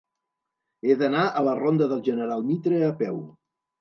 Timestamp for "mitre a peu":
2.49-3.21